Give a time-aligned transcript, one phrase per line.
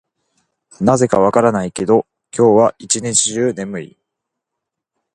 [0.79, 3.97] なぜか分からないけど、今日は一日中眠い。